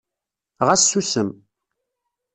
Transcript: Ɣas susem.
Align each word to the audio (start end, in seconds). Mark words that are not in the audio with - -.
Ɣas 0.67 0.81
susem. 0.91 1.29